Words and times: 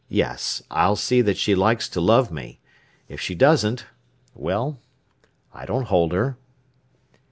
"Yes; 0.09 0.63
I'll 0.71 0.95
see 0.95 1.21
that 1.21 1.37
she 1.37 1.53
likes 1.53 1.87
to 1.89 2.01
love 2.01 2.31
me. 2.31 2.59
If 3.07 3.21
she 3.21 3.35
doesn't—well, 3.35 4.79
I 5.53 5.65
don't 5.67 5.89
hold 5.93 6.11
her." 6.11 6.37